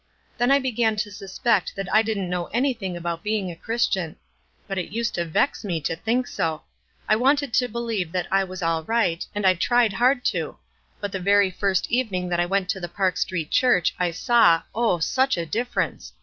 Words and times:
Then 0.39 0.49
I 0.49 0.57
began 0.57 0.95
to 0.95 1.11
suspect 1.11 1.75
that 1.75 1.85
I 1.93 2.01
didn't 2.01 2.27
know 2.27 2.47
anything 2.47 2.97
about 2.97 3.21
being 3.21 3.51
a 3.51 3.55
Chris 3.55 3.85
tian; 3.85 4.15
but 4.67 4.79
it 4.79 4.91
used 4.91 5.13
to 5.13 5.25
vex 5.25 5.63
me 5.63 5.79
to 5.81 5.95
think 5.95 6.25
so. 6.25 6.63
I 7.07 7.15
wanted 7.15 7.53
to 7.53 7.67
believe 7.69 8.11
that 8.11 8.25
I 8.31 8.43
was 8.43 8.63
all 8.63 8.83
ricrht, 8.83 9.27
and 9.35 9.45
I 9.45 9.53
tried 9.53 9.93
hard 9.93 10.25
to; 10.33 10.57
but 10.99 11.11
the 11.11 11.19
very 11.19 11.51
first 11.51 11.91
evening 11.91 12.29
that 12.29 12.39
I 12.39 12.47
went 12.47 12.67
to 12.69 12.79
the 12.79 12.89
Park 12.89 13.15
Street 13.15 13.51
Church 13.51 13.93
I 13.99 14.09
saw, 14.09 14.63
oh 14.73 14.93
9 14.95 15.01
such 15.03 15.37
a 15.37 15.45
difference 15.45 16.13